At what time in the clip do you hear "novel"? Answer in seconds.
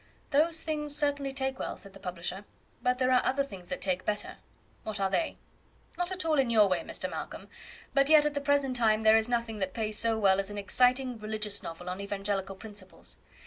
11.61-11.87